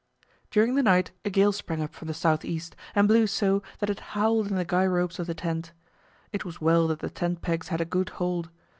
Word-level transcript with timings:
During 0.49 0.73
the 0.73 0.81
night 0.81 1.11
a 1.23 1.29
gale 1.29 1.51
sprang 1.51 1.79
up 1.79 1.93
from 1.93 2.07
the 2.07 2.15
south 2.15 2.43
east, 2.43 2.75
and 2.95 3.07
blew 3.07 3.27
so 3.27 3.61
that 3.77 3.89
it 3.91 3.99
howled 4.17 4.47
in 4.49 4.55
the 4.55 4.65
guy 4.65 4.83
ropes 4.87 5.19
of 5.19 5.27
the 5.27 5.35
tent; 5.35 5.73
it 6.33 6.43
was 6.43 6.59
well 6.59 6.87
that 6.87 7.01
the 7.01 7.09
tent 7.11 7.43
pegs 7.43 7.67
had 7.67 7.81
a 7.81 7.85
good 7.85 8.09
hold. 8.17 8.49